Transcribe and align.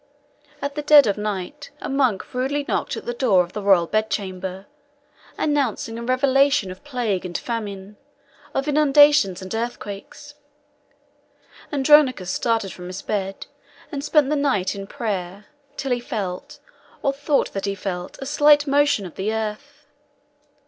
At 0.63 0.73
the 0.73 0.81
dead 0.81 1.05
of 1.05 1.15
night, 1.15 1.69
a 1.79 1.87
monk 1.87 2.33
rudely 2.33 2.65
knocked 2.67 2.97
at 2.97 3.05
the 3.05 3.13
door 3.13 3.43
of 3.43 3.53
the 3.53 3.61
royal 3.61 3.85
bed 3.85 4.09
chamber, 4.09 4.65
announcing 5.37 5.99
a 5.99 6.01
revelation 6.01 6.71
of 6.71 6.83
plague 6.83 7.23
and 7.23 7.37
famine, 7.37 7.97
of 8.55 8.67
inundations 8.67 9.43
and 9.43 9.53
earthquakes. 9.53 10.33
Andronicus 11.71 12.31
started 12.31 12.73
from 12.73 12.87
his 12.87 13.03
bed, 13.03 13.45
and 13.91 14.03
spent 14.03 14.31
the 14.31 14.35
night 14.35 14.73
in 14.73 14.87
prayer, 14.87 15.45
till 15.77 15.91
he 15.91 15.99
felt, 15.99 16.57
or 17.03 17.13
thought 17.13 17.53
that 17.53 17.65
he 17.65 17.75
felt, 17.75 18.17
a 18.19 18.25
slight 18.25 18.65
motion 18.65 19.05
of 19.05 19.13
the 19.13 19.31
earth. 19.31 19.85